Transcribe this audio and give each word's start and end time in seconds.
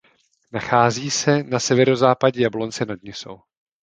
Nachází 0.53 1.11
se 1.11 1.43
na 1.43 1.59
severozápadě 1.59 2.43
Jablonce 2.43 2.85
nad 2.85 3.03
Nisou. 3.03 3.41